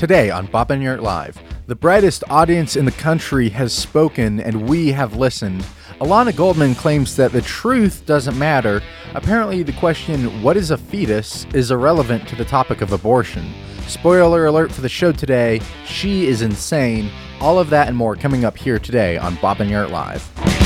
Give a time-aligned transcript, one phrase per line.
[0.00, 4.92] Today on Bob Enyart Live, the brightest audience in the country has spoken and we
[4.92, 5.62] have listened.
[6.00, 8.80] Ilana Goldman claims that the truth doesn't matter.
[9.12, 13.52] Apparently, the question, what is a fetus, is irrelevant to the topic of abortion.
[13.88, 17.10] Spoiler alert for the show today, she is insane.
[17.38, 20.59] All of that and more coming up here today on Bob Enyart Live.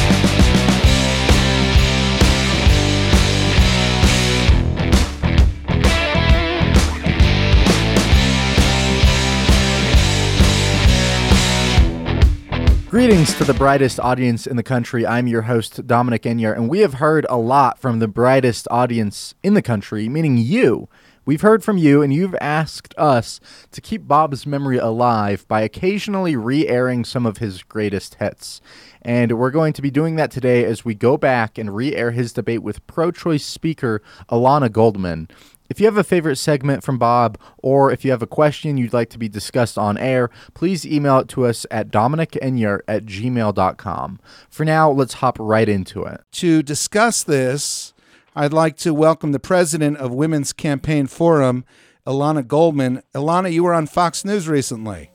[12.95, 15.05] Greetings to the brightest audience in the country.
[15.05, 19.35] I'm your host, Dominic Enyart, and we have heard a lot from the brightest audience
[19.43, 20.89] in the country, meaning you.
[21.25, 23.41] We've heard from you, and you've asked us
[23.73, 28.61] to keep Bob's memory alive by occasionally re airing some of his greatest hits.
[29.05, 32.11] And we're going to be doing that today as we go back and re air
[32.11, 35.29] his debate with pro choice speaker Ilana Goldman.
[35.71, 38.93] If you have a favorite segment from Bob, or if you have a question you'd
[38.93, 44.21] like to be discussed on air, please email it to us at dominicenyart at gmail.com.
[44.51, 46.21] For now, let's hop right into it.
[46.33, 47.95] To discuss this,
[48.37, 51.65] I'd like to welcome the president of Women's Campaign Forum,
[52.07, 53.03] Ilana Goldman.
[53.15, 55.14] Ilana, you were on Fox News recently.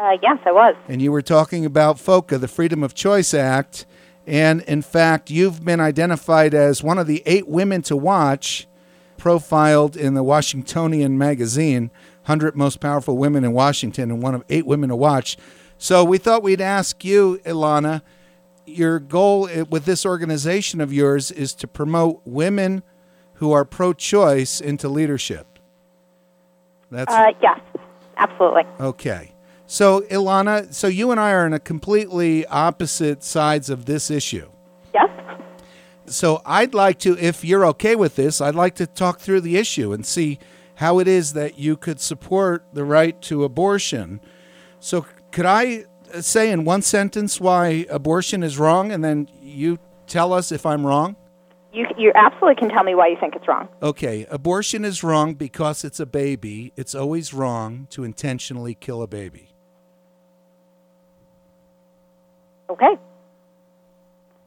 [0.00, 0.74] Uh, yes, I was.
[0.88, 3.84] And you were talking about FOCA, the Freedom of Choice Act.
[4.26, 8.66] And in fact, you've been identified as one of the eight women to watch
[9.18, 11.90] profiled in the Washingtonian magazine,
[12.22, 15.36] 100 Most Powerful Women in Washington, and one of eight women to watch.
[15.76, 18.00] So we thought we'd ask you, Ilana,
[18.64, 22.82] your goal with this organization of yours is to promote women
[23.34, 25.58] who are pro choice into leadership.
[26.90, 27.60] That's uh, yes,
[28.16, 28.64] absolutely.
[28.80, 29.34] Okay.
[29.70, 34.50] So, Ilana, so you and I are on a completely opposite sides of this issue.
[34.92, 35.08] Yes
[36.06, 39.56] so I'd like to, if you're okay with this, I'd like to talk through the
[39.56, 40.38] issue and see
[40.76, 44.20] how it is that you could support the right to abortion.
[44.80, 45.84] So, could I
[46.20, 50.84] say in one sentence why abortion is wrong, and then you tell us if I'm
[50.84, 51.16] wrong?
[51.72, 53.68] You, you absolutely can tell me why you think it's wrong.
[53.82, 56.72] Okay, abortion is wrong because it's a baby.
[56.76, 59.49] It's always wrong to intentionally kill a baby.
[62.70, 62.96] Okay.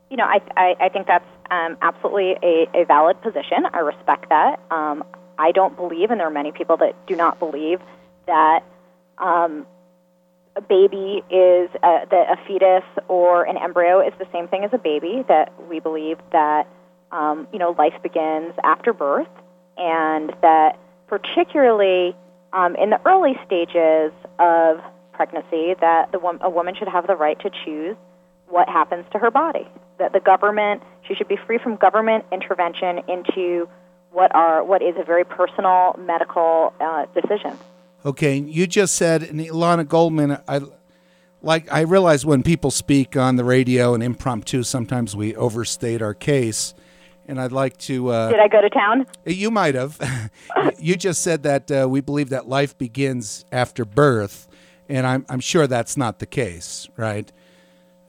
[0.09, 3.65] You know, I, I, I think that's um, absolutely a, a valid position.
[3.73, 4.59] I respect that.
[4.71, 5.03] Um,
[5.37, 7.79] I don't believe, and there are many people that do not believe,
[8.27, 8.63] that
[9.17, 9.65] um,
[10.55, 14.71] a baby is a, that a fetus or an embryo is the same thing as
[14.71, 15.23] a baby.
[15.27, 16.67] That we believe that
[17.11, 19.27] um, you know life begins after birth,
[19.77, 22.15] and that particularly
[22.53, 24.79] um, in the early stages of
[25.13, 27.97] pregnancy, that the a woman should have the right to choose
[28.53, 29.67] what happens to her body.
[29.97, 33.67] That the government, she should be free from government intervention into
[34.11, 37.57] what are what is a very personal medical uh, decision.
[38.05, 40.61] Okay, you just said, and Ilana Goldman, I
[41.41, 41.71] like.
[41.71, 46.73] I realize when people speak on the radio and impromptu, sometimes we overstate our case.
[47.25, 48.09] And I'd like to.
[48.09, 49.07] Uh, Did I go to town?
[49.25, 49.97] You might have.
[50.77, 54.49] you just said that uh, we believe that life begins after birth,
[54.89, 57.31] and I'm, I'm sure that's not the case, right?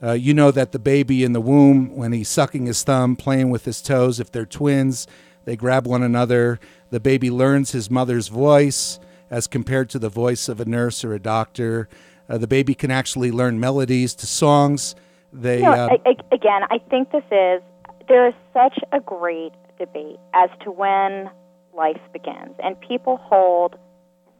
[0.03, 3.49] Uh, you know that the baby in the womb, when he's sucking his thumb, playing
[3.49, 5.07] with his toes, if they're twins,
[5.45, 6.59] they grab one another.
[6.89, 11.13] The baby learns his mother's voice as compared to the voice of a nurse or
[11.13, 11.87] a doctor.
[12.27, 14.95] Uh, the baby can actually learn melodies to songs.
[15.31, 17.61] They you know, uh, I, I, again, I think this is
[18.07, 21.29] there is such a great debate as to when
[21.73, 23.75] life begins, and people hold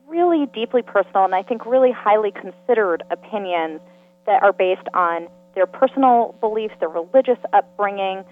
[0.07, 3.81] really deeply personal and I think really highly considered opinions
[4.27, 8.23] that are based on their personal beliefs, their religious upbringing,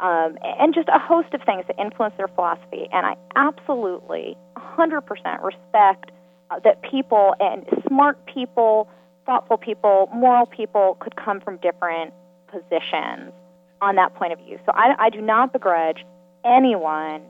[0.00, 2.88] um, and just a host of things that influence their philosophy.
[2.92, 6.10] And I absolutely, 100% respect
[6.50, 8.88] uh, that people and smart people,
[9.24, 12.12] thoughtful people, moral people could come from different
[12.48, 13.32] positions
[13.80, 14.58] on that point of view.
[14.66, 16.04] So I, I do not begrudge
[16.44, 17.22] anyone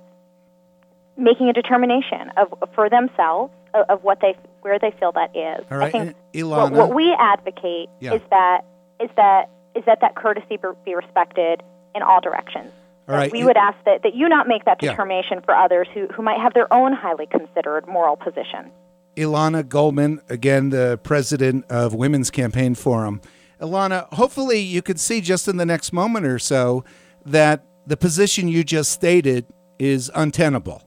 [1.16, 5.64] making a determination of for themselves of, of what they where they feel that is.
[5.70, 8.14] All right, I think Ilana, what, what we advocate yeah.
[8.14, 8.64] is that
[9.02, 11.62] is that is that that courtesy be respected
[11.94, 12.70] in all directions.
[13.08, 13.32] All right.
[13.32, 15.44] We would ask that, that you not make that determination yeah.
[15.44, 18.70] for others who, who might have their own highly considered moral position.
[19.16, 23.20] Ilana Goldman, again, the president of Women's Campaign Forum.
[23.60, 26.84] Ilana, hopefully you could see just in the next moment or so
[27.26, 29.46] that the position you just stated
[29.78, 30.82] is untenable.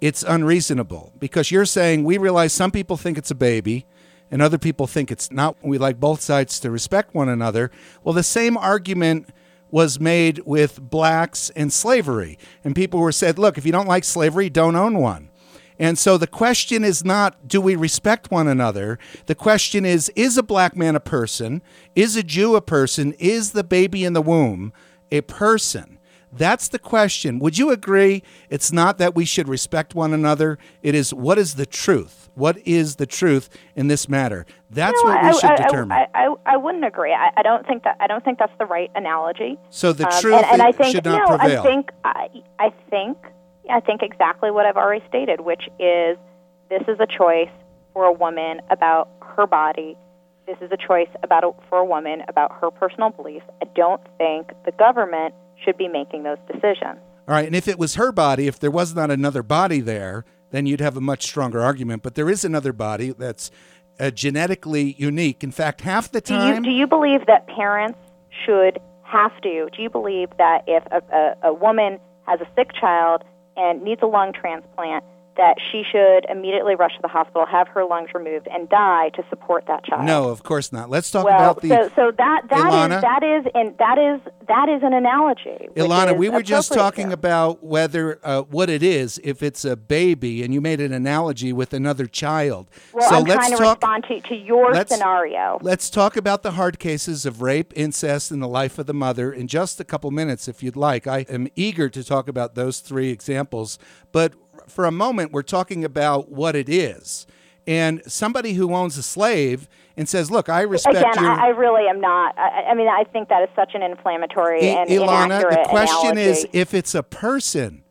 [0.00, 3.86] It's unreasonable because you're saying we realize some people think it's a baby
[4.30, 5.56] and other people think it's not.
[5.62, 7.70] We like both sides to respect one another.
[8.02, 9.28] Well, the same argument
[9.70, 12.38] was made with blacks and slavery.
[12.62, 15.30] And people were said, look, if you don't like slavery, don't own one.
[15.78, 18.98] And so the question is not do we respect one another?
[19.26, 21.62] The question is is a black man a person?
[21.96, 23.12] Is a Jew a person?
[23.14, 24.72] Is the baby in the womb
[25.10, 25.98] a person?
[26.32, 27.38] That's the question.
[27.38, 28.22] Would you agree?
[28.50, 30.58] It's not that we should respect one another.
[30.82, 32.23] It is what is the truth?
[32.34, 34.44] What is the truth in this matter?
[34.70, 35.92] That's what I, we should I, determine.
[35.92, 37.12] I, I, I wouldn't agree.
[37.12, 39.56] I, I don't think that I don't think that's the right analogy.
[39.70, 41.60] so the Um, truth and, and I think should not no, prevail.
[41.60, 42.28] I think I,
[42.58, 43.18] I think
[43.70, 46.18] I think exactly what I've already stated, which is
[46.68, 47.48] this is a choice
[47.92, 49.96] for a woman about her body.
[50.46, 53.46] This is a choice about a, for a woman about her personal beliefs.
[53.62, 55.34] I don't think the government
[55.64, 56.98] should be making those decisions.
[57.26, 60.26] All right, and if it was her body, if there was not another body there,
[60.54, 62.02] then you'd have a much stronger argument.
[62.02, 63.50] But there is another body that's
[63.98, 65.42] uh, genetically unique.
[65.42, 67.98] In fact, half the Do you time, do you believe that parents
[68.44, 69.68] should have to?
[69.74, 73.22] Do you believe that if a, a, a woman has a sick child
[73.56, 75.04] and needs a lung transplant,
[75.36, 79.24] that she should immediately rush to the hospital, have her lungs removed, and die to
[79.30, 80.04] support that child?
[80.04, 80.90] no, of course not.
[80.90, 83.00] Let's talk Well, about the so so that that is Ilana?
[83.00, 85.68] that is and that is that is an analogy.
[85.76, 86.16] Ilana.
[86.16, 87.14] We were just talking here.
[87.14, 91.52] about whether uh, what it is, if it's a baby, and you made an analogy
[91.52, 92.68] with another child.
[92.92, 93.76] Well, so I'm let's trying to talk.
[93.82, 95.58] respond to, to your let's- scenario.
[95.62, 99.32] Let's talk about the hard cases of rape, incest, and the life of the mother
[99.32, 101.06] in just a couple minutes, if you'd like.
[101.06, 103.78] I am eager to talk about those three examples.
[104.12, 104.34] But
[104.66, 107.26] for a moment, we're talking about what it is.
[107.66, 111.32] And somebody who owns a slave and says, Look, I respect Again, your.
[111.32, 112.38] I, I really am not.
[112.38, 115.68] I, I mean, I think that is such an inflammatory I- and Ilana, inaccurate the
[115.68, 117.82] question is if it's a person.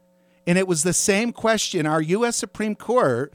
[0.45, 1.85] And it was the same question.
[1.85, 2.35] Our U.S.
[2.35, 3.33] Supreme Court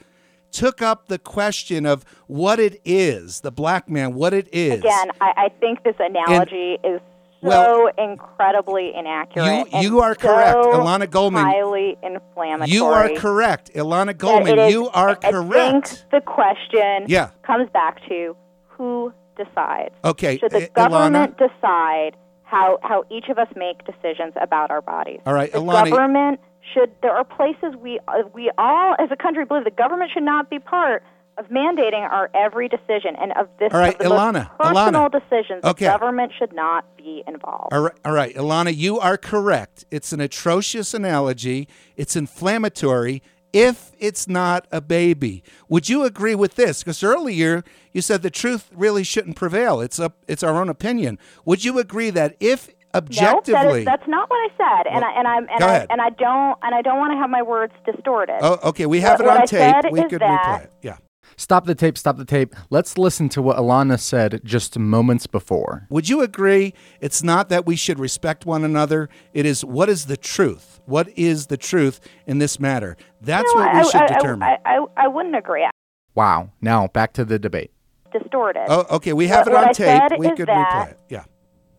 [0.51, 4.81] took up the question of what it is, the black man, what it is.
[4.81, 7.01] Again, I, I think this analogy is
[7.43, 9.67] so well, incredibly inaccurate.
[9.73, 10.53] You- you are correct.
[10.65, 12.71] so Ilana Goldman, Highly inflammatory.
[12.71, 13.73] You are correct.
[13.75, 15.89] Ilana Goldman, is- you are I correct.
[15.89, 17.29] think the question Yeah.
[17.43, 18.37] comes back to
[18.69, 19.95] who decides.
[20.05, 20.75] Okay, Should the I- Ilana.
[20.91, 25.21] government decide how, how each of us make decisions about our bodies?
[25.27, 26.41] All right, the Ilana- government
[26.73, 26.91] should.
[27.03, 27.99] There are places we
[28.35, 31.03] we all as a country believe the government should not be part
[31.39, 35.13] of mandating our every decision and of this All right, of Ilana, personal Ilana.
[35.21, 35.65] decisions.
[35.65, 35.85] Okay.
[35.87, 37.73] The government should not be involved.
[37.73, 39.85] All right, all right, Ilana, you are correct.
[39.91, 41.69] It's an atrocious analogy.
[41.97, 45.43] It's inflammatory if it's not a baby.
[45.69, 46.83] Would you agree with this?
[46.83, 49.81] Because earlier you said the truth really shouldn't prevail.
[49.81, 51.19] It's up it's our own opinion.
[51.45, 55.05] Would you agree that if No, objectively that is, that's not what I said, and
[55.05, 55.87] I and I'm and go I ahead.
[55.91, 58.39] and I don't and I don't want to have my words distorted.
[58.43, 59.93] Oh, okay, we have What- it on tape.
[59.93, 60.73] We could replay it.
[60.83, 60.97] Yeah.
[61.37, 62.55] Stop the tape, stop the tape.
[62.71, 65.87] Let's listen to what Ilana said just moments before.
[65.91, 69.09] Would you agree it's not that we should respect one another?
[69.33, 70.81] It is what is the truth?
[70.87, 72.97] What is the truth in this matter?
[73.21, 74.43] That's No, what I, we should I, determine.
[74.49, 75.67] I, I, I wouldn't agree.
[76.15, 76.51] Wow.
[76.61, 77.71] Now back to the debate.
[78.13, 78.65] Distorted.
[78.69, 80.19] oh, okay, we have What- it on tape.
[80.19, 80.99] We is could that- replay it.
[81.11, 81.25] Yeah.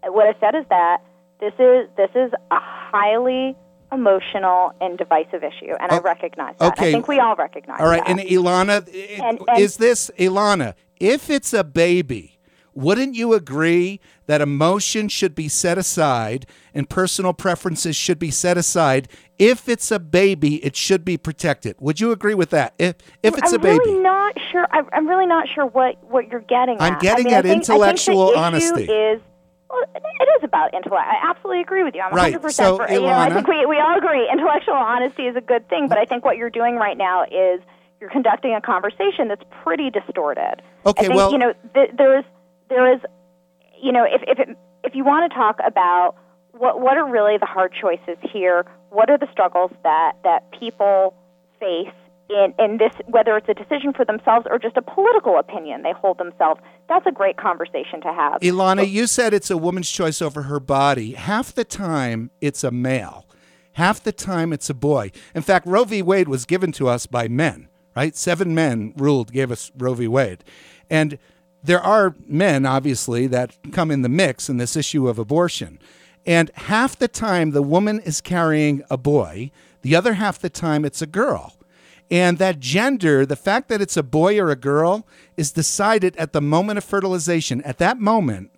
[0.05, 0.99] What I said is that
[1.39, 3.55] this is this is a highly
[3.91, 6.73] emotional and divisive issue, and I Oh, recognize that.
[6.73, 6.89] okay.
[6.89, 8.09] I think we all recognize All right, that.
[8.09, 10.73] and Ilana, i- And- and- is this Ilana?
[10.99, 12.37] If it's a baby,
[12.75, 18.57] wouldn't you agree that emotion should be set aside and personal preferences should be set
[18.57, 19.07] aside?
[19.39, 21.75] If it's a baby, it should be protected.
[21.79, 22.73] Would you agree with that?
[22.77, 24.67] If if it's I'm a baby, I'm really not sure.
[24.71, 27.55] I'm, really not sure what, what you're getting I'm getting I mean, at I think,
[27.63, 28.83] intellectual I think the honesty.
[28.83, 29.21] Issue is
[29.69, 31.07] well, it is about intellect.
[31.07, 32.01] I absolutely agree with you.
[32.01, 32.33] I'm Right.
[32.33, 35.41] 100% So, for, you know, I think we, we all agree intellectual honesty is a
[35.41, 37.61] good thing, but I think what you're doing right now is
[38.01, 40.61] you're conducting a conversation that's pretty distorted.
[40.85, 42.25] Okay, I think, well- you know, th- there's
[42.69, 42.99] there is
[43.81, 46.15] you know, if if it, if you want to talk about
[46.51, 51.13] what what are really the hard choices here, what are the struggles that that people
[51.59, 51.93] face
[52.29, 55.93] in in this whether it's a decision for themselves or just a political opinion they
[55.93, 58.41] hold themselves, that's a great conversation to have.
[58.41, 61.13] Ilana, you said it's a woman's choice over her body.
[61.13, 63.25] Half the time, it's a male.
[63.73, 65.11] Half the time, it's a boy.
[65.33, 66.01] In fact, Roe v.
[66.01, 68.15] Wade was given to us by men, right?
[68.15, 70.07] Seven men ruled, gave us Roe v.
[70.07, 70.43] Wade.
[70.89, 71.17] And
[71.63, 75.79] there are men, obviously, that come in the mix in this issue of abortion.
[76.25, 80.83] And half the time, the woman is carrying a boy, the other half the time,
[80.83, 81.55] it's a girl.
[82.11, 85.05] And that gender, the fact that it's a boy or a girl,
[85.37, 87.61] is decided at the moment of fertilization.
[87.61, 88.51] At that moment,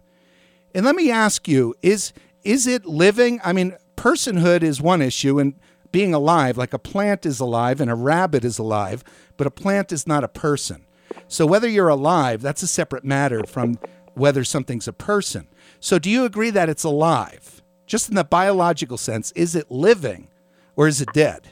[0.74, 3.40] and let me ask you, is is it living?
[3.44, 5.54] I mean, personhood is one issue and
[5.92, 9.04] being alive, like a plant is alive and a rabbit is alive,
[9.38, 10.86] but a plant is not a person.
[11.28, 13.78] So whether you're alive, that's a separate matter from
[14.14, 15.48] whether something's a person.
[15.80, 17.62] So do you agree that it's alive?
[17.86, 20.30] Just in the biological sense, is it living
[20.76, 21.50] or is it dead?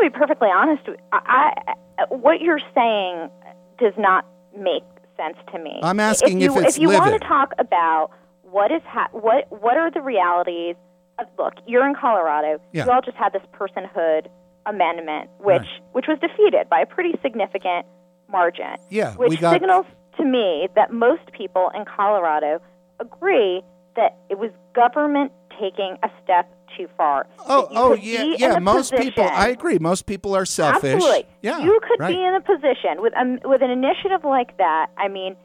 [0.00, 0.82] I- I'm going going to be perfectly honest.
[1.12, 3.30] I, I, what you're saying
[3.78, 4.24] does not
[4.56, 4.82] make
[5.16, 5.80] sense to me.
[5.82, 7.00] I'm asking if, you, if if you living.
[7.10, 8.10] want to talk about
[8.42, 10.76] what is ha- what what are the realities
[11.18, 12.60] of look, you're in Colorado.
[12.72, 12.86] Yeah.
[12.86, 14.26] You all just had this personhood
[14.66, 15.66] amendment, which Right.
[15.92, 17.86] which was defeated by a pretty significant
[18.30, 18.76] margin.
[18.88, 22.60] Yeah, which got- signals to me that most people in Colorado
[22.98, 23.62] agree
[23.96, 27.26] that it was government taking a step too far.
[27.46, 28.58] Oh, oh yeah, yeah.
[28.58, 29.78] Most people, I agree.
[29.78, 30.94] Most people are selfish.
[30.94, 31.26] Absolutely.
[31.42, 32.14] Yeah, You could right.
[32.14, 34.88] be in a position with um, with an initiative like that.
[34.96, 35.36] I mean,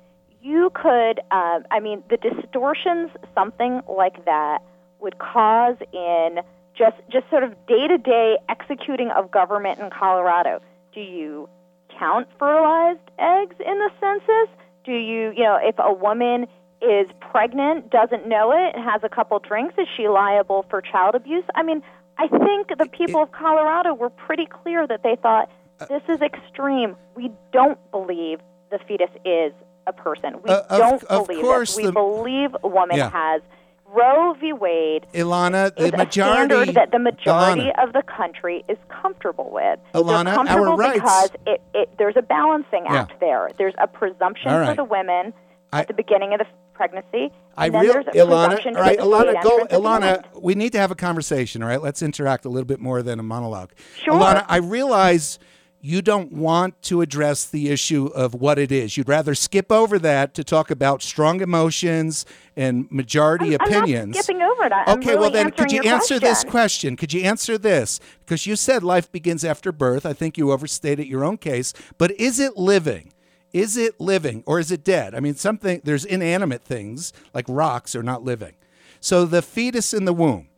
[0.42, 1.20] you could.
[1.32, 4.60] Uh, I mean, the distortions something like that
[5.00, 6.40] would cause in
[6.78, 10.62] just just sort of day to day executing of government in Colorado.
[10.94, 11.50] Do you
[11.98, 14.56] count fertilized eggs in the census?
[14.84, 16.48] Do you, you know, if a woman
[16.82, 21.16] is pregnant, doesn't know it, and has a couple drinks, is she liable for child
[21.16, 21.44] abuse?
[21.56, 21.82] I mean,
[22.18, 26.22] I think the people of Colorado were pretty clear that they thought Uh, this is
[26.22, 26.96] extreme.
[27.16, 28.40] We don't believe
[28.72, 29.52] the fetus is
[29.88, 30.42] a person.
[30.42, 31.76] We Uh, of- don't of believe it.
[31.76, 33.10] We the- believe a woman Yeah.
[33.10, 33.42] has
[33.88, 34.52] Roe v.
[34.54, 36.12] Wade Ilana, the majority.
[36.12, 39.80] standard that the majority Ilana, of the country is comfortable with.
[39.94, 43.02] Ilana, They're our rights- because it, it, there's a balancing Yeah.
[43.02, 43.50] act there.
[43.58, 45.34] There's a presumption All for the women
[45.74, 48.66] I- at the beginning of the pregnancy, I and then real Ilana.
[48.66, 49.50] All right, Ilana, go.
[49.58, 51.64] entrance at the Ilana, we need to have a conversation.
[51.64, 53.72] All right, let's interact a little bit more than a monologue.
[54.04, 54.14] Sure.
[54.14, 55.40] Ilana, I realize
[55.82, 58.98] you don't want to address the issue of what it is.
[58.98, 62.26] You'd rather skip over that to talk about strong emotions
[62.58, 64.16] and majority I'm, I'm opinions.
[64.16, 64.72] not skipping over it.
[64.74, 66.50] I'm Okay, really well then, could you answer this question.
[66.52, 66.98] question?
[66.98, 68.00] Could you answer this?
[68.26, 70.08] Because you said life begins after birth.
[70.08, 71.72] I think you overstated your own case.
[72.00, 73.12] But is it living?
[73.56, 75.16] Is it living or is it dead?
[75.16, 78.54] I mean, something there's inanimate things like rocks are not living.
[79.00, 80.50] So the fetus in the womb,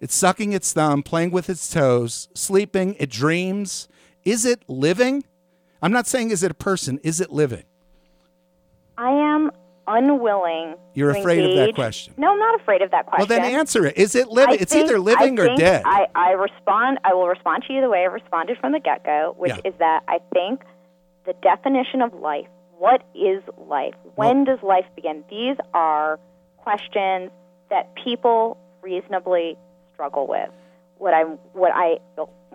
[0.00, 2.96] it's sucking its thumb, playing with its toes, sleeping.
[2.98, 3.88] It dreams.
[4.24, 5.24] Is it living?
[5.82, 6.98] I'm not saying is it a person.
[7.02, 7.64] Is it living?
[8.96, 9.50] I am
[9.86, 10.76] unwilling.
[10.94, 12.14] You're afraid of that question.
[12.16, 13.28] No, I'm not afraid of that question.
[13.28, 13.98] Well, then answer it.
[13.98, 14.54] Is it living?
[14.58, 15.82] I it's think- either living I or dead.
[15.84, 17.00] I, I respond.
[17.04, 19.60] I will respond to you the way I responded from the get go, which Yeah.
[19.70, 20.62] is that I think
[21.26, 22.46] the definition of life.
[22.78, 23.94] What is life?
[24.14, 25.24] When does life begin?
[25.30, 26.18] These are
[26.58, 27.30] questions
[27.70, 29.56] that people reasonably
[29.94, 30.50] struggle with.
[30.98, 31.98] What I'm, what I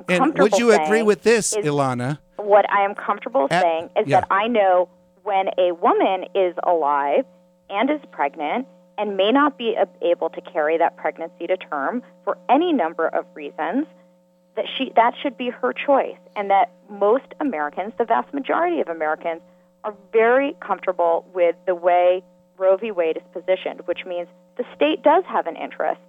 [0.07, 2.19] and would you agree with this, is- Ilana?
[2.37, 4.21] what I am comfortable At- saying is yeah.
[4.21, 4.89] that I know
[5.23, 7.25] when a woman is alive
[7.69, 12.37] and is pregnant and may not be able to carry that pregnancy to term for
[12.49, 13.85] any number of reasons,
[14.55, 18.87] that she that should be her choice, and that most Americans, the vast majority of
[18.87, 19.41] Americans,
[19.83, 22.23] are very comfortable with the way
[22.57, 22.91] Roe v.
[22.91, 24.27] Wade is positioned, which means
[24.57, 26.01] the state does have an interest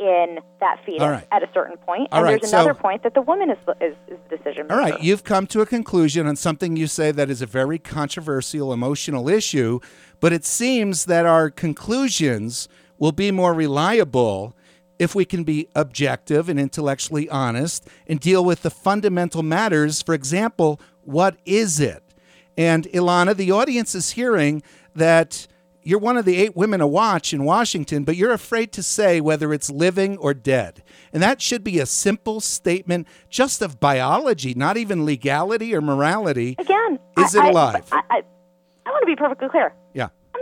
[0.00, 1.26] in that fetus right.
[1.30, 3.58] at a certain point, All and right, there's so- another point that the woman is
[3.80, 7.12] is, is the decision All right, you've come to a conclusion on something you say
[7.12, 9.78] that is a very controversial, emotional issue,
[10.20, 14.56] but it seems that our conclusions will be more reliable
[14.98, 20.02] if we can be objective and intellectually honest and deal with the fundamental matters.
[20.02, 22.02] For example, what is it?
[22.56, 24.62] And Ilana, the audience is hearing
[24.94, 25.46] that
[25.82, 29.20] you're one of the eight women to watch in Washington, but you're afraid to say
[29.20, 30.82] whether it's living or dead.
[31.12, 36.56] And that should be a simple statement just of biology, not even legality or morality.
[36.58, 37.88] Again, Is I, it alive?
[37.92, 38.22] I, I,
[38.86, 39.74] I want to be perfectly clear.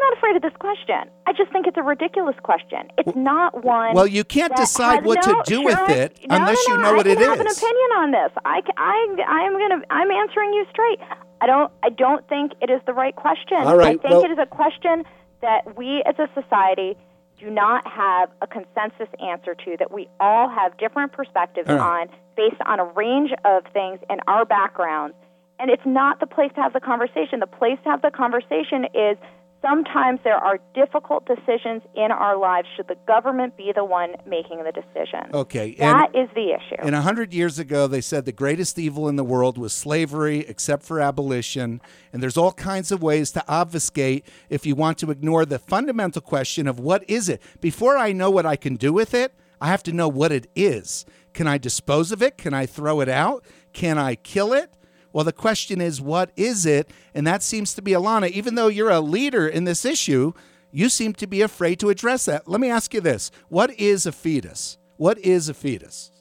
[0.02, 1.10] Not afraid of this question.
[1.26, 2.90] I just think it's a ridiculous question.
[2.98, 3.94] It's not one.
[3.94, 6.82] well, you can't decide what to do sure, with it no, unless no, you no,
[6.82, 8.32] know I what can I have an opinion on this.
[8.44, 9.82] I, I, I'm gonna.
[9.90, 10.98] I'm answering you straight.
[11.40, 11.70] I don't.
[11.84, 13.58] I don't think it is the right question.
[13.58, 15.04] All right, I think well- it is a question
[15.40, 16.96] that we as a society
[17.38, 19.76] do not have a consensus answer to.
[19.78, 21.78] That we all have different perspectives right.
[21.78, 25.14] on based on a range of things in our backgrounds.
[25.60, 27.38] And it's not the place to have the conversation.
[27.38, 29.16] The place to have the conversation is
[29.62, 32.68] sometimes there are difficult decisions in our lives.
[32.76, 35.30] Should the government be the one making the decision?
[35.32, 36.76] Okay, and- That is the issue.
[36.80, 40.40] And a hundred years ago, they said the greatest evil in the world was slavery,
[40.48, 41.80] except for abolition.
[42.12, 46.20] And there's all kinds of ways to obfuscate if you want to ignore the fundamental
[46.20, 47.40] question of what is it.
[47.60, 50.48] Before I know what I can do with it, I have to know what it
[50.56, 51.06] is.
[51.34, 52.36] Can I dispose of it?
[52.36, 53.44] Can I throw it out?
[53.72, 54.70] Can I kill it?
[55.12, 56.90] Well, the question is, what is it?
[57.14, 58.30] And that seems to be Ilana.
[58.30, 60.32] Even though you're a leader in this issue,
[60.70, 62.48] you seem to be afraid to address that.
[62.48, 64.78] Let me ask you this What is a fetus?
[64.96, 66.12] What is a fetus?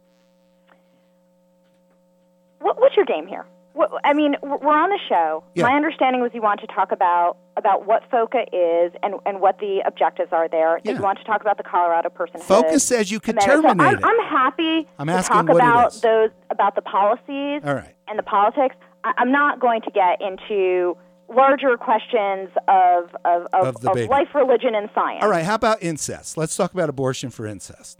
[2.61, 3.45] what, what's your game here?
[3.73, 5.43] Well, I mean, we're on the show.
[5.55, 5.63] Yeah.
[5.63, 9.59] My understanding was you want to talk about about what FOCA is and, and what
[9.59, 10.79] the objectives are there.
[10.83, 10.93] Yeah.
[10.93, 12.43] you want to talk about the Colorado personhood.
[12.43, 13.61] Focus says you can amendment.
[13.63, 14.03] So terminate I'm, it.
[14.03, 17.95] I'm happy I'm to asking talk what it about those about the policies All right.
[18.11, 18.75] And the politics.
[19.03, 20.95] I, I'm not going to get into
[21.27, 24.07] larger questions of of, of, Of baby.
[24.07, 25.23] life, religion, and science.
[25.23, 26.37] All right, how about incest?
[26.37, 27.99] Let's talk about abortion for incest.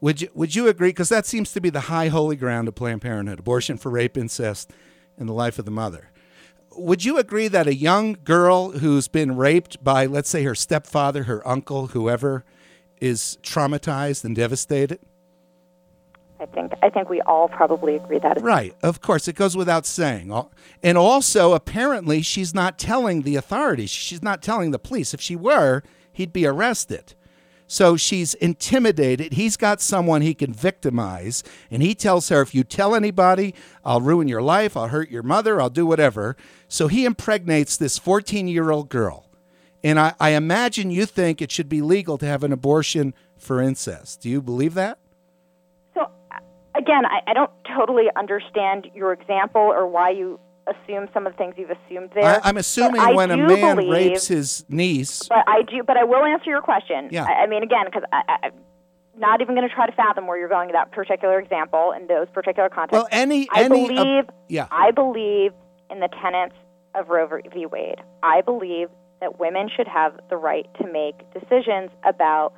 [0.00, 0.90] Would you would you agree?
[0.90, 4.16] Because that seems to be the high holy ground of Planned Parenthood: abortion for rape,
[4.16, 4.70] incest,
[5.18, 6.10] and the life of the mother.
[6.76, 11.24] Would you agree that a young girl who's been raped by, let's say, her stepfather,
[11.24, 12.44] her uncle, whoever,
[13.00, 15.00] is traumatized and devastated?
[16.40, 18.40] I think I think we all probably agree that.
[18.40, 18.74] Right.
[18.82, 20.32] Of course, it goes without saying.
[20.82, 23.90] And also, apparently, she's not telling the authorities.
[23.90, 25.12] She's not telling the police.
[25.12, 27.14] If she were, he'd be arrested.
[27.70, 29.34] So she's intimidated.
[29.34, 31.44] He's got someone he can victimize.
[31.70, 33.54] And he tells her, if you tell anybody,
[33.84, 36.34] I'll ruin your life, I'll hurt your mother, I'll do whatever.
[36.66, 39.26] So he impregnates this 14 year old girl.
[39.84, 43.60] And I, I imagine you think it should be legal to have an abortion for
[43.60, 44.22] incest.
[44.22, 44.98] Do you believe that?
[46.78, 51.32] Uh, again, I, I don't totally understand your example or why you assume some of
[51.32, 52.24] the things you've assumed there.
[52.44, 55.82] I, I'm assuming I when a man believe- rapes his niece, But I do.
[55.86, 57.08] But I will answer your question.
[57.10, 57.24] Yeah.
[57.24, 58.52] I, I mean, again, because I, I'm
[59.16, 62.06] not even going to try to fathom where you're going with that particular example in
[62.06, 62.92] those particular contexts.
[62.92, 64.24] well, any I any believe.
[64.48, 65.52] yeah, I believe
[65.90, 66.54] in the tenets
[66.94, 67.66] of Roe v.
[67.66, 68.00] Wade.
[68.22, 68.88] I believe
[69.20, 72.52] that women should have the right to make decisions about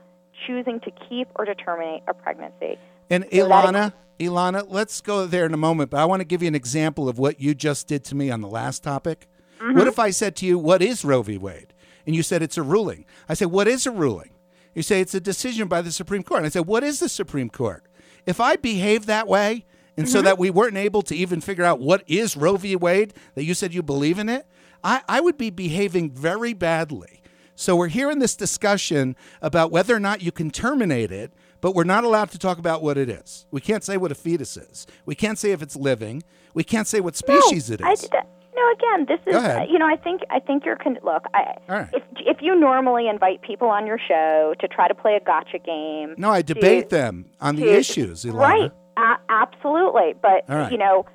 [0.46, 2.78] choosing to keep or to terminate a pregnancy.
[3.08, 5.90] and So Ilana, Ilana, let's go there in a moment.
[5.90, 8.30] But I want to give you an example of what you just did to me
[8.30, 9.26] on the last topic.
[9.58, 9.78] Mm-hmm.
[9.78, 11.38] What if I said to you, "What is Roe v.
[11.38, 11.72] Wade?"
[12.06, 13.06] and you said it's a ruling?
[13.28, 14.30] I said, "What is a ruling?"
[14.74, 16.38] You say it's a decision by the Supreme Court.
[16.38, 17.84] And I said, "What is the Supreme Court?"
[18.26, 19.64] If I behave that way,
[19.96, 20.12] and Mm-hmm.
[20.12, 22.76] so that we weren't able to even figure out what is Roe v.
[22.76, 24.46] Wade, that you said you believe in it,
[24.84, 27.22] I, I would be behaving very badly.
[27.54, 31.74] So we're here in this discussion about whether or not you can terminate it, but
[31.74, 33.46] we're not allowed to talk about what it is.
[33.50, 34.86] We can't say what a fetus is.
[35.06, 36.22] We can't say if it's living.
[36.54, 38.08] We can't say what species no, it I, is.
[38.12, 39.68] no, again, this is Go ahead.
[39.70, 41.24] you know I think I think you're con- look.
[41.34, 41.88] I, right.
[41.92, 45.58] If if you normally invite people on your show to try to play a gotcha
[45.58, 48.34] game, no, I to- debate them on the to- issues, Ilana.
[48.34, 48.72] Right.
[48.96, 50.14] A- absolutely.
[50.20, 50.70] But right.
[50.72, 51.06] you know,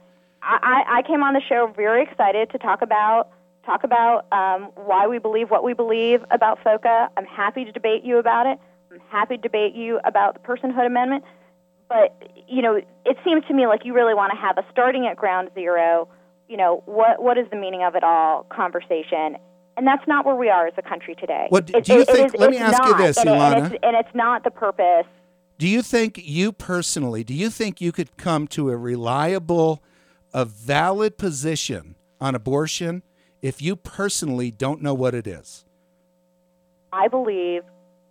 [0.42, 3.30] I, I I came on the show very excited to talk about
[3.66, 7.10] talk about um, why we believe what we believe about FOCA.
[7.18, 8.60] I'm happy to debate you about it.
[8.96, 11.24] I'm happy to debate you about the personhood amendment.
[11.90, 15.06] But you know, it seems to me like you really want to have a starting
[15.08, 16.08] at ground zero.
[16.48, 19.38] You know, what what is the meaning of it all conversation.
[19.78, 21.48] And that's not where we are as a country today.
[21.50, 23.34] What- It- do you it- it think- is- let me ask you this, and it-
[23.34, 23.74] and Ilana.
[23.74, 25.06] it's, and it's not the purpose
[25.58, 29.82] Do you think you personally, do you think you could come to a reliable,
[30.34, 33.04] a valid position on abortion
[33.42, 35.66] if you personally don't know what it is?
[36.94, 37.64] I believe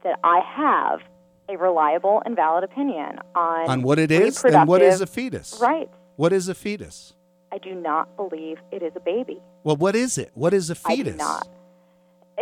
[0.04, 1.00] that I have
[1.48, 4.40] a reliable and valid opinion on On what it is?
[4.42, 5.58] Then what is a fetus?
[5.60, 5.90] Right.
[6.16, 7.14] What is a fetus?
[7.52, 9.40] I do not believe it is a baby.
[9.62, 10.30] Well, what is it?
[10.34, 11.12] What is a fetus?
[11.12, 11.48] do not.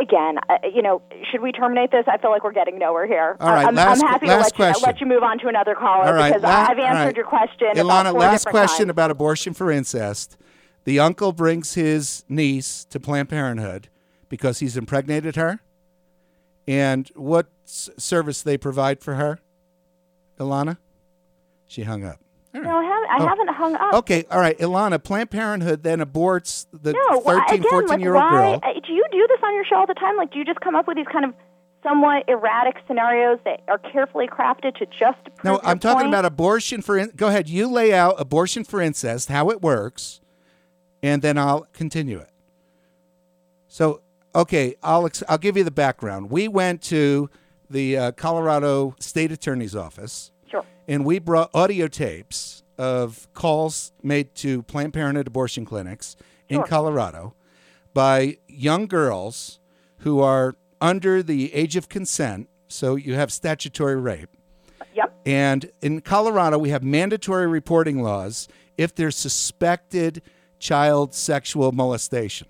[0.01, 2.05] Again, uh, you know, should we terminate this?
[2.07, 3.37] I feel like we're getting nowhere here.
[3.41, 4.81] All right, I'm, last- I'm happy to let question.
[4.81, 7.17] you, let you move on to another caller All right, because la- I've answered right.
[7.17, 7.69] your question.
[7.75, 8.91] Ilana, last question times.
[8.91, 10.39] about abortion for incest.
[10.85, 13.89] The uncle brings his niece to Planned Parenthood
[14.31, 15.61] because he's impregnated her.
[16.69, 19.41] And what s- service they provide for her?
[20.39, 20.79] Ilana?
[21.67, 22.19] She hung up.
[22.55, 22.69] All right.
[22.69, 23.27] No, I haven't, I Oh.
[23.29, 23.95] haven't hung up.
[23.95, 24.59] Okay, all right.
[24.59, 28.31] Ilana, Planned Parenthood then aborts the No, why- 13, again, 14 like, year old why,
[28.31, 28.61] girl.
[28.63, 30.17] uh, Do you do this on your show all the time?
[30.17, 31.35] Like, do you just come up with these kind of
[31.83, 36.09] somewhat erratic scenarios that are carefully crafted to just prove No, your I'm talking point?
[36.11, 36.97] about abortion for.
[36.99, 37.49] In- Go ahead.
[37.49, 40.21] You lay out abortion for incest, how it works,
[41.03, 42.29] and then I'll continue it.
[43.67, 44.02] So,
[44.35, 46.31] okay, I'll ex- I'll give you the background.
[46.31, 47.31] We went to
[47.71, 50.65] the uh, Colorado State Attorney's office, Sure.
[50.89, 56.17] and we brought audio tapes of calls made to Planned Parenthood abortion clinics
[56.49, 56.67] in Sure.
[56.67, 57.35] Colorado
[57.95, 59.59] by young girls
[59.99, 62.49] who are under the age of consent.
[62.69, 64.31] So you have statutory rape.
[64.95, 65.15] Yep.
[65.27, 70.23] And in Colorado, we have mandatory reporting laws if there's suspected
[70.59, 72.49] child sexual molestation.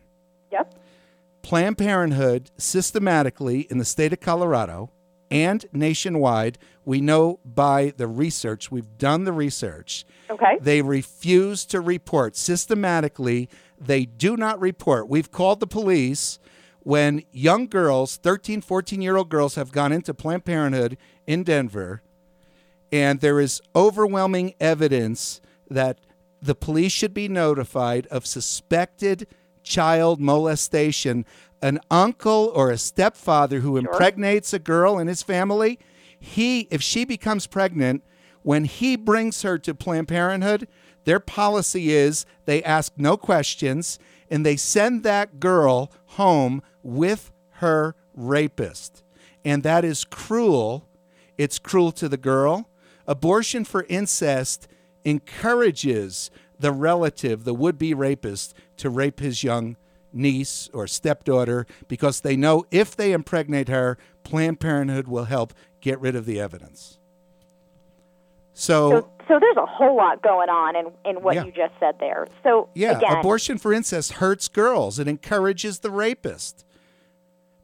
[1.42, 4.90] Planned Parenthood systematically in the state of Colorado
[5.30, 10.58] and nationwide, we know by the research, we've done the research, Okay.
[10.60, 12.36] they refuse to report.
[12.36, 13.48] Systematically,
[13.80, 15.08] they do not report.
[15.08, 16.38] We've called the police
[16.80, 22.02] when young girls, 13, 14 year old girls, have gone into Planned Parenthood in Denver,
[22.90, 25.98] and there is overwhelming evidence that
[26.42, 29.26] the police should be notified of suspected
[29.62, 31.24] child molestation.
[31.60, 35.78] An uncle or a stepfather who impregnates a girl in his family,
[36.18, 38.02] he if she becomes pregnant,
[38.42, 40.66] when he brings her to Planned Parenthood,
[41.04, 43.98] their policy is they ask no questions
[44.30, 49.02] and they send that girl home with her rapist.
[49.44, 50.88] And that is cruel.
[51.36, 52.68] It's cruel to the girl.
[53.06, 54.68] Abortion for incest
[55.04, 56.30] encourages
[56.62, 59.76] the relative, the would be rapist, to rape his young
[60.12, 66.00] niece or stepdaughter because they know if they impregnate her, Planned Parenthood will help get
[66.00, 66.98] rid of the evidence.
[68.54, 71.44] So, So, so there's a whole lot going on in, in what Yeah.
[71.44, 72.26] you just said there.
[72.42, 74.98] So yeah, again, abortion for incest hurts girls.
[74.98, 76.64] It encourages the rapist.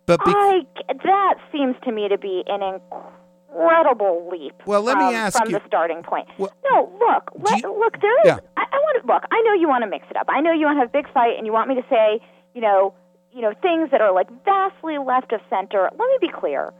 [0.07, 0.61] But be- I,
[1.05, 3.13] that seems to me to be an incredible
[3.55, 4.55] leap.
[4.67, 6.29] Well, let me from, ask from you- the starting point.
[6.39, 8.01] Well, no, look, let, you- look.
[8.01, 8.27] There is.
[8.27, 8.39] Yeah.
[8.57, 9.25] I, I want to look.
[9.31, 10.27] I know you want to mix it up.
[10.29, 12.21] I know you want to have a big fight, and you want me to say,
[12.55, 12.95] you know,
[13.33, 15.89] you know, things that are like vastly left of center.
[15.91, 16.73] Let me be clear.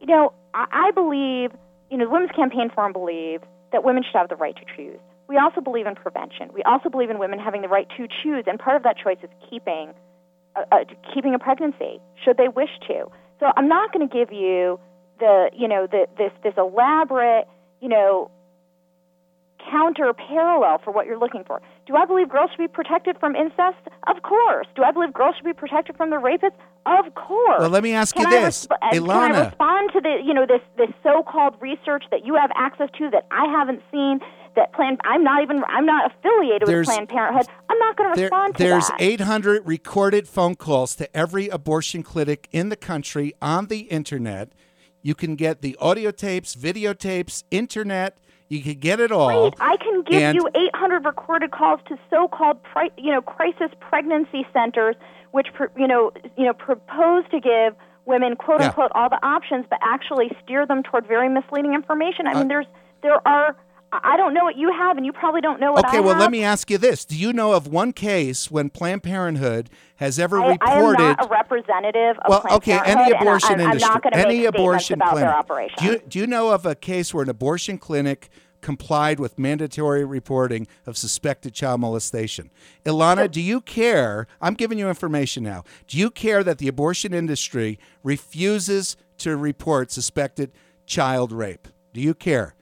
[0.00, 1.52] You know, I, I believe,
[1.90, 4.98] you know, the Women's Campaign Forum believes that women should have the right to choose.
[5.28, 6.50] We also believe in prevention.
[6.52, 9.18] We also believe in women having the right to choose, and part of that choice
[9.22, 9.92] is keeping
[10.56, 10.78] uh, uh,
[11.14, 13.06] keeping a pregnancy should they wish to.
[13.38, 14.80] So I'm not going to give you
[15.20, 17.46] the you know the, this this elaborate
[17.80, 18.30] you know
[19.70, 21.60] counter parallel for what you're looking for.
[21.86, 23.76] Do I believe girls should be protected from incest?
[24.06, 24.66] Of course.
[24.74, 26.56] Do I believe girls should be protected from the rapists?
[26.86, 27.60] Of course.
[27.60, 29.34] Well, let me ask Can you I this, resp- uh, Can Ilana.
[29.34, 33.10] I respond to the you know this this so-called research that you have access to
[33.10, 34.20] that I haven't seen?
[34.56, 37.46] That Planned, I'm not even, I'm not affiliated There's- with Planned Parenthood.
[37.68, 39.00] I'm not going to There, respond to there's that.
[39.00, 44.48] 800 recorded phone calls to every abortion clinic in the country on the internet.
[45.02, 48.18] You can get the audio tapes, videotapes, internet.
[48.48, 49.44] You can get it all.
[49.44, 53.70] Wait, I can give And- you 800 recorded calls to so-called, pri- you know, crisis
[53.80, 54.96] pregnancy centers,
[55.30, 57.74] which, pr- you know, you know, propose to give
[58.06, 58.66] women, quote Yeah.
[58.68, 62.26] unquote, all the options, but actually steer them toward very misleading information.
[62.26, 62.66] I Uh, mean, there's,
[63.02, 63.56] there are.
[63.92, 66.14] I don't know what you have, and you probably don't know what Okay, I well,
[66.14, 66.20] have.
[66.20, 67.04] let me ask you this.
[67.04, 71.02] Do you know of one case when Planned Parenthood has ever I, I am reported
[71.02, 74.00] not a representative of well, Planned okay, any Parenthood, and abortion I, I'm, industry, I'm
[74.04, 75.28] not any abortion about clinic.
[75.28, 75.76] their operation.
[75.78, 78.28] Do you, do you know of a case where an abortion clinic
[78.60, 82.50] complied with mandatory reporting of suspected child molestation?
[82.86, 84.28] Ilana, do you care?
[84.40, 85.64] I'm giving you information now.
[85.88, 90.52] Do you care that the abortion industry refuses to report suspected
[90.86, 91.66] child rape?
[91.92, 92.54] Do you care?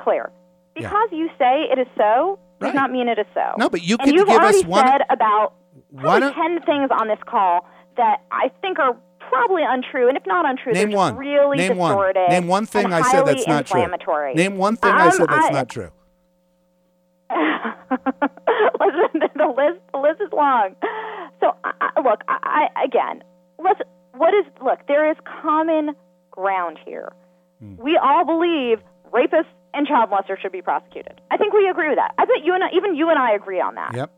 [0.00, 0.32] I want to be clear.
[0.76, 0.82] Yeah.
[0.88, 2.74] Because you say it is so, does Right.
[2.74, 3.54] not mean it is so.
[3.58, 5.52] No, but you and you've give us already one- said about
[5.96, 10.44] probably ten things on this call that I think are probably untrue, and if not
[10.46, 11.12] untrue, Name they're one.
[11.12, 11.90] just really Name one.
[11.92, 12.28] distorted.
[12.30, 13.86] Name one thing I said that's not true.
[14.34, 15.90] Name one thing I Um, said that's I- not true.
[18.80, 20.74] Listen, the list the list is long.
[21.40, 23.22] So I, I- look, I, I again,
[23.62, 23.80] let's
[24.14, 24.80] what is look.
[24.88, 25.94] There is common
[26.30, 27.12] ground here.
[27.60, 27.76] Hmm.
[27.76, 28.80] We all believe
[29.12, 31.20] rapists and child molesters should be prosecuted.
[31.30, 32.14] I think we agree with that.
[32.18, 33.94] I bet you and I, even you and I agree on that.
[33.94, 34.10] Yep.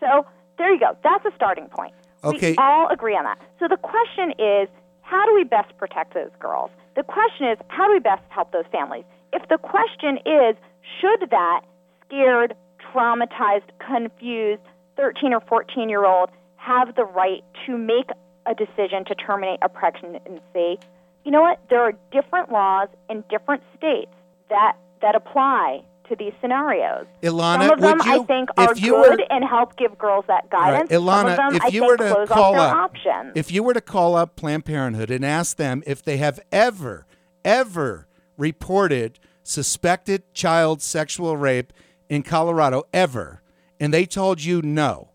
[0.00, 0.26] So
[0.58, 0.96] there you go.
[1.02, 1.94] That's a starting point.
[2.22, 2.52] Okay.
[2.52, 3.38] We all agree on that.
[3.58, 4.68] So the question is,
[5.02, 6.70] how do we best protect those girls?
[6.96, 9.04] The question is, how do we best help those families?
[9.32, 10.56] If the question is,
[11.00, 11.62] should that
[12.06, 12.54] scared,
[12.92, 14.62] traumatized, confused
[14.96, 18.08] 13 or 14 year old have the right to make
[18.46, 20.78] a decision to terminate a pregnancy?
[21.24, 21.60] You know what?
[21.68, 24.12] There are different laws in different states
[24.50, 27.06] that that apply to these scenarios.
[27.22, 29.76] Ilana, Some of them would I you- think if are you good were- and help
[29.76, 30.90] give girls that guidance.
[30.90, 33.32] Some Ilana, of them if I you think were to close call up, options.
[33.34, 37.06] if you were to call up Planned Parenthood and ask them if they have ever,
[37.44, 41.72] ever reported suspected child sexual rape
[42.10, 43.40] in Colorado, ever,
[43.80, 45.08] and they told you no,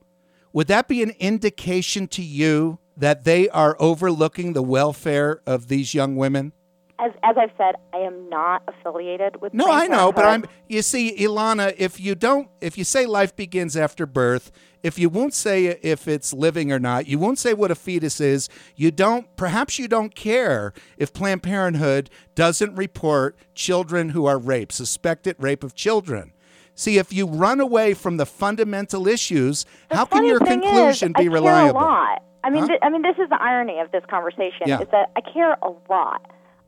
[0.54, 5.94] would that be an indication to you that they are overlooking the welfare of these
[5.94, 6.52] young women?
[7.00, 9.54] As as I've said, I am not affiliated with.
[9.54, 10.46] No, I know, but I'm.
[10.68, 14.52] You see, Ilana, if you don't, if you say life begins after birth,
[14.84, 18.20] if you won't say if it's living or not, you won't say what a fetus
[18.22, 18.50] is.
[18.76, 19.34] You don't.
[19.36, 25.64] Perhaps you don't care if Planned Parenthood doesn't report children who are raped, suspected rape
[25.64, 26.34] of children.
[26.76, 31.26] See, if you run away from the fundamental issues, The how can your conclusion is,
[31.26, 31.80] be I reliable?
[31.80, 32.24] Care a lot.
[32.42, 32.68] I mean, Huh?
[32.70, 34.80] th- I mean, this is the irony of this conversation Yeah.
[34.80, 36.22] is that I care a lot.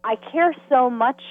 [0.04, 1.22] I care so much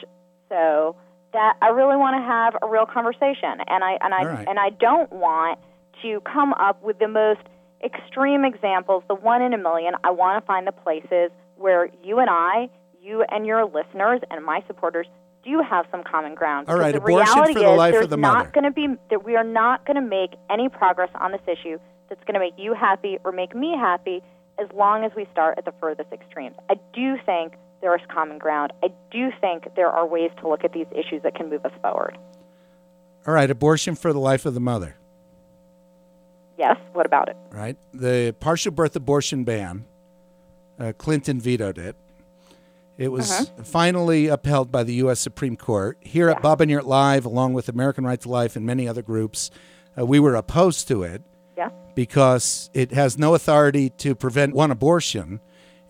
[0.49, 0.97] so
[1.33, 4.49] that I really want to have a real conversation, and I and I right.
[4.49, 5.59] and I don't want
[6.03, 7.41] to come up with the most
[7.85, 9.95] extreme examples, the one in a million.
[10.05, 12.69] I want to find the places where you and I,
[13.01, 15.07] you and your listeners and my supporters
[15.45, 16.69] do have some common ground.
[16.69, 18.71] All right, the abortion reality for the is life there's of the not going to
[18.71, 21.79] be that we are not going to make any progress on this issue
[22.09, 24.23] that's going to make you happy or make me happy
[24.59, 26.57] as long as we start at the furthest extremes.
[26.69, 28.73] I do think there is common ground.
[28.83, 31.73] I do think there are ways to look at these issues that can move us
[31.83, 32.19] forward.
[33.27, 34.97] All right, abortion for the life of the mother.
[36.59, 37.37] Yes, what about it?
[37.51, 39.85] Right, the partial birth abortion ban.
[40.79, 41.97] Uh, Clinton vetoed it.
[42.99, 43.63] It was Uh-huh.
[43.65, 45.21] finally upheld by the U.S.
[45.21, 45.97] Supreme Court.
[46.01, 49.51] Here at Bob Enyart Live, along with American Right to Life and many other groups,
[49.99, 51.23] uh, we were opposed to it
[51.57, 51.71] Yeah.
[51.95, 55.41] because it has no authority to prevent one abortion.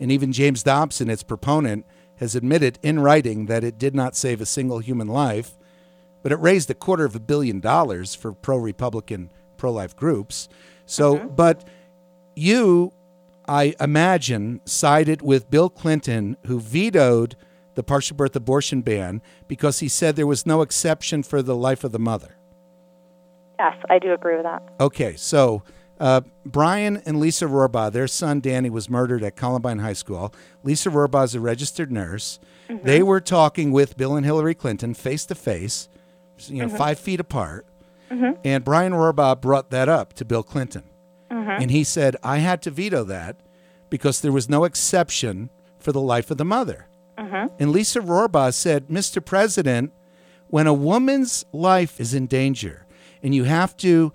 [0.01, 1.85] And even James Dobson, its proponent,
[2.17, 5.53] has admitted in writing that it did not save a single human life,
[6.23, 10.49] but it raised a quarter of a billion dollars for pro Republican, pro life groups.
[10.87, 11.69] So, but
[12.35, 12.93] you,
[13.47, 17.37] I imagine, sided with Bill Clinton, who vetoed
[17.75, 21.85] the partial birth abortion ban because he said there was no exception for the life
[21.85, 22.37] of the mother.
[23.59, 24.63] Yes, I do agree with that.
[24.81, 25.63] Okay, so
[26.01, 30.35] uh, Brian and Lisa Rohrbough, their son Danny was murdered at Columbine High School.
[30.65, 32.41] Lisa Rohrbough is a registered nurse.
[32.69, 32.87] Mm-hmm.
[32.87, 35.89] They were talking with Bill and Hillary Clinton face to face,
[36.47, 36.77] you know, mm-hmm.
[36.77, 37.67] five feet apart.
[38.11, 38.41] Mm-hmm.
[38.45, 40.85] And Brian Rohrbough brought that up to Bill Clinton.
[41.61, 43.41] And he said, I had to veto that
[43.89, 46.87] because there was no exception for the life of the mother.
[47.59, 49.25] And Lisa Rohrbough said, Mr.
[49.25, 49.93] President,
[50.49, 52.87] when a woman's life is in danger
[53.23, 54.13] and you have to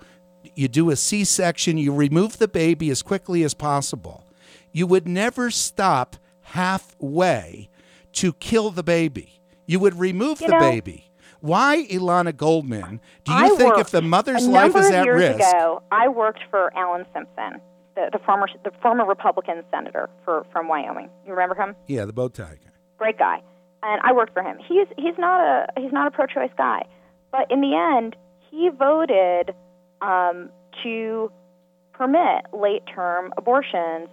[0.56, 4.24] you do a c-section you remove the baby as quickly as possible
[4.72, 7.68] you would never stop halfway
[8.12, 11.02] to kill the baby you would remove You the know- baby
[11.40, 14.92] why ilana goldman do you I think if the mother's a life number is of
[14.94, 17.60] at years risk ago, I worked for Alan Simpson,
[17.94, 21.10] the, the former the former Republican senator for from Wyoming.
[21.26, 21.76] You remember him?
[21.86, 23.42] yeah the bow tie guy Great guy,
[23.82, 24.56] and I worked for him.
[24.66, 26.84] He's he's not a he's not a pro-choice guy,
[27.30, 28.16] but in the end,
[28.50, 29.54] he voted
[30.02, 30.50] um,
[30.82, 31.30] to
[31.92, 34.08] permit late-term abortions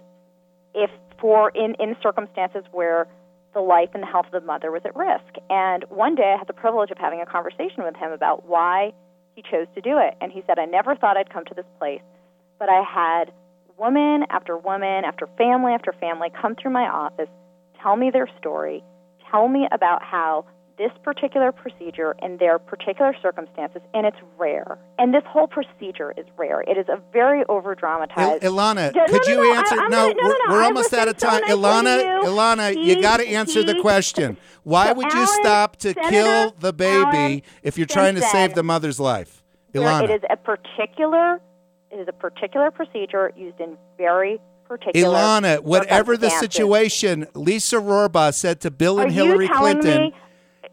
[0.74, 3.06] if for in in circumstances where
[3.52, 5.38] the life and the health of the mother was at risk.
[5.48, 8.92] And one day I had the privilege of having a conversation with him about why
[9.36, 10.14] he chose to do it.
[10.20, 12.02] And he said, I never thought I'd come to this place,
[12.58, 13.32] but I had
[13.78, 17.28] woman after woman after family after family come through my office,
[17.80, 18.82] tell me their story,
[19.30, 24.76] tell me about how this particular procedure in their particular circumstances, and it's rare.
[24.98, 26.62] And this whole procedure is rare.
[26.62, 28.42] It is a very over Il- dramatized.
[28.42, 29.74] Ilana, No, could no, you no, I- answer?
[29.80, 31.42] I'm no, gonna- we're, we're I almost out of so time.
[31.44, 32.28] Ilana, you.
[32.28, 34.36] Ilana, you got to answer the question.
[34.64, 38.22] Why So would you stop to Senator kill the baby Alan if you're trying to
[38.22, 39.42] save the mother's life?
[39.74, 41.40] Ilana, It is a particular.
[41.90, 45.08] It is a particular procedure used in very particular.
[45.16, 50.10] Ilana, whatever the situation, Lisa Rohrbough said to Bill and Are Hillary Clinton?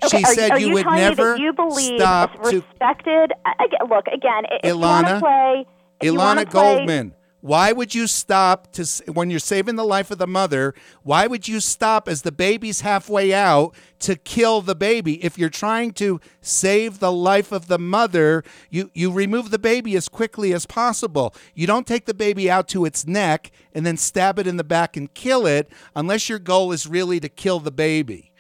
[0.04, 2.56] Okay, she are, said are you you would never that you believe stop it's to
[2.58, 3.34] respected.
[3.46, 4.44] Uh, again, look again.
[4.64, 5.66] Ilana- play,
[6.02, 10.28] Ilana play- Goldman, why would you stop to when you're saving the life of the
[10.28, 10.76] mother?
[11.02, 15.24] Why would you stop as the baby's halfway out to kill the baby?
[15.24, 19.96] If you're trying to save the life of the mother, you you remove the baby
[19.96, 21.34] as quickly as possible.
[21.56, 24.64] You don't take the baby out to its neck and then stab it in the
[24.64, 28.31] back and kill it unless your goal is really to kill the baby.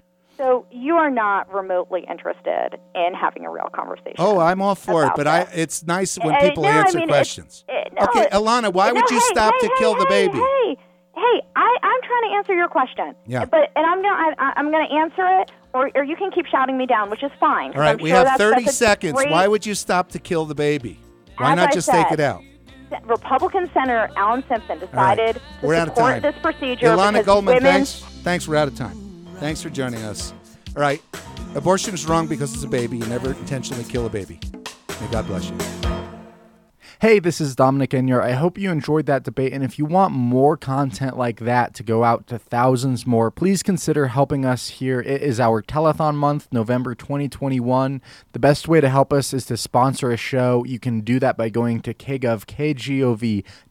[0.41, 4.15] So you are not remotely interested in having a real conversation.
[4.17, 6.97] Oh, I'm all for it, but I, it's nice when Uh, people no, I answer
[6.97, 7.63] mean, questions.
[7.69, 9.95] uh, no, okay, it- Ilana, why no, would you hey, stop hey, to hey, kill
[9.95, 10.37] the baby?
[10.39, 10.77] Hey,
[11.15, 13.13] hey, I, I'm trying to answer your question.
[13.27, 13.45] Yeah.
[13.45, 16.75] But and I'm gonna I, I'm gonna answer it, or, or you can keep shouting
[16.77, 17.73] me down, which is fine.
[17.75, 19.13] All right, I'm we sure have that's- 30 that's seconds.
[19.13, 20.99] great- Why would you stop to kill the baby?
[21.37, 22.41] Why not I just take it out?
[23.05, 26.21] Republican Senator Alan Simpson decided to We're out of support time.
[26.23, 27.71] this procedure Ilana because Goldman, women.
[27.71, 27.99] thanks.
[28.23, 29.00] Thanks, we're out of time.
[29.41, 30.35] Thanks for joining us.
[30.75, 31.01] All right,
[31.55, 32.99] abortion is wrong because it's a baby.
[32.99, 34.39] You never intentionally kill a baby.
[35.01, 35.57] May God bless you.
[36.99, 38.21] Hey, this is Dominic Enyart.
[38.21, 39.51] I hope you enjoyed that debate.
[39.51, 43.63] And if you want more content like that to go out to thousands more, please
[43.63, 44.99] consider helping us here.
[44.99, 47.99] It is our telethon month, November 2021.
[48.33, 50.63] The best way to help us is to sponsor a show.
[50.65, 52.45] You can do that by going to kgov,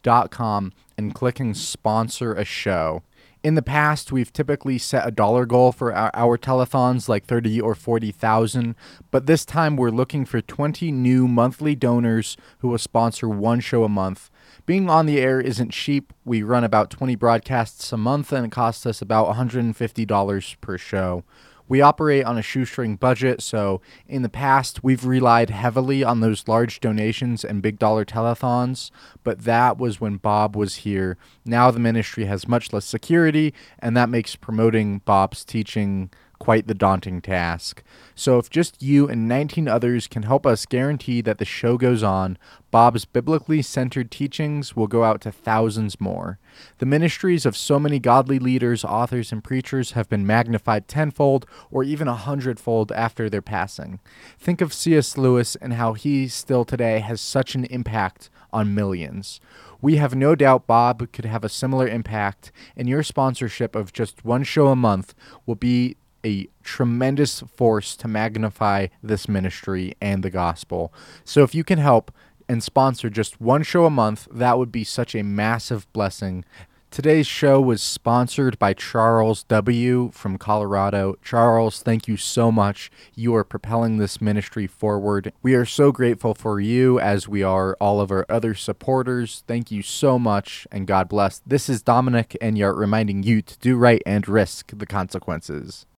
[0.03, 3.03] kgov.com and clicking sponsor a show.
[3.43, 7.59] In the past, we've typically set a dollar goal for our, our telethons, like 30
[7.59, 8.75] or 40,000,
[9.09, 13.83] but this time we're looking for 20 new monthly donors who will sponsor one show
[13.83, 14.29] a month.
[14.67, 16.13] Being on the air isn't cheap.
[16.23, 21.23] We run about 20 broadcasts a month and it costs us about $150 per show.
[21.67, 26.47] We operate on a shoestring budget, so in the past we've relied heavily on those
[26.47, 28.91] large donations and big dollar telethons,
[29.23, 31.17] but that was when Bob was here.
[31.45, 36.09] Now the ministry has much less security, and that makes promoting Bob's teaching
[36.41, 37.83] quite the daunting task.
[38.15, 42.01] So, if just you and 19 others can help us guarantee that the show goes
[42.01, 42.35] on,
[42.71, 46.39] Bob's biblically centered teachings will go out to thousands more.
[46.79, 51.83] The ministries of so many godly leaders, authors, and preachers have been magnified tenfold or
[51.83, 53.99] even a hundredfold after their passing.
[54.39, 55.19] Think of C.S.
[55.19, 59.39] Lewis and how he still today has such an impact on millions.
[59.79, 64.25] We have no doubt Bob could have a similar impact, and your sponsorship of just
[64.25, 65.13] one show a month
[65.45, 70.93] will be a tremendous force to magnify this ministry and the gospel.
[71.23, 72.11] So if you can help
[72.47, 76.43] and sponsor just one show a month, that would be such a massive blessing.
[76.91, 80.11] Today's show was sponsored by Charles W.
[80.11, 81.15] from Colorado.
[81.23, 82.91] Charles, thank you so much.
[83.15, 85.31] You are propelling this ministry forward.
[85.41, 89.45] We are so grateful for you, as we are all of our other supporters.
[89.47, 91.39] Thank you so much, and God bless.
[91.47, 95.85] This is Dominic and Enyart reminding you to do right and risk the consequences.